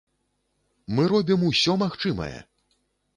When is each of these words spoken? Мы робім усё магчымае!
Мы 0.99 1.05
робім 1.13 1.41
усё 1.49 1.75
магчымае! 1.83 2.33